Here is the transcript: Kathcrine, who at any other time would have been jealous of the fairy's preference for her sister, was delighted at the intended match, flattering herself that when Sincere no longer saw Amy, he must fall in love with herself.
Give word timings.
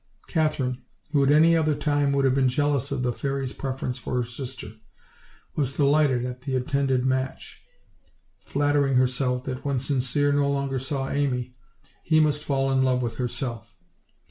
Kathcrine, 0.27 0.81
who 1.11 1.23
at 1.23 1.29
any 1.29 1.55
other 1.55 1.75
time 1.75 2.11
would 2.11 2.25
have 2.25 2.33
been 2.33 2.49
jealous 2.49 2.91
of 2.91 3.03
the 3.03 3.13
fairy's 3.13 3.53
preference 3.53 3.99
for 3.99 4.15
her 4.15 4.23
sister, 4.23 4.69
was 5.55 5.77
delighted 5.77 6.25
at 6.25 6.41
the 6.41 6.55
intended 6.55 7.05
match, 7.05 7.61
flattering 8.39 8.95
herself 8.95 9.43
that 9.43 9.63
when 9.63 9.79
Sincere 9.79 10.31
no 10.33 10.49
longer 10.49 10.79
saw 10.79 11.11
Amy, 11.11 11.55
he 12.01 12.19
must 12.19 12.43
fall 12.43 12.71
in 12.71 12.81
love 12.81 13.03
with 13.03 13.17
herself. 13.17 13.75